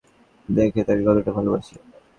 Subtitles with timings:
[0.49, 1.75] দেখি তাকে কতটা ভালবাসো।